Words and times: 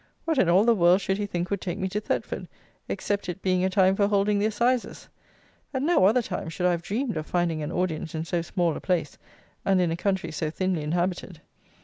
what 0.25 0.39
in 0.39 0.49
all 0.49 0.63
the 0.65 0.73
world 0.73 0.99
should 0.99 1.19
he 1.19 1.27
think 1.27 1.51
would 1.51 1.61
take 1.61 1.77
me 1.77 1.87
to 1.87 2.01
Thetford, 2.01 2.47
except 2.89 3.29
it 3.29 3.43
being 3.43 3.63
a 3.63 3.69
time 3.69 3.95
for 3.95 4.07
holding 4.07 4.39
the 4.39 4.47
assizes? 4.47 5.07
At 5.75 5.83
no 5.83 6.05
other 6.05 6.23
time 6.23 6.49
should 6.49 6.65
I 6.65 6.71
have 6.71 6.81
dreamed 6.81 7.17
of 7.17 7.27
finding 7.27 7.61
an 7.61 7.71
audience 7.71 8.15
in 8.15 8.25
so 8.25 8.41
small 8.41 8.75
a 8.75 8.79
place, 8.81 9.19
and 9.63 9.79
in 9.79 9.91
a 9.91 9.95
country 9.95 10.31
so 10.31 10.49
thinly 10.49 10.81
inhabited. 10.81 11.39